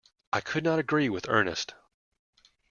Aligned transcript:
I 0.33 0.41
could 0.41 0.63
not 0.63 0.79
agree 0.79 1.09
with 1.09 1.29
Ernest. 1.29 1.75